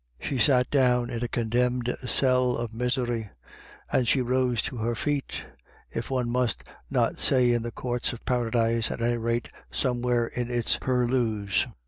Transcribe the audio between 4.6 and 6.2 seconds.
to her feet, if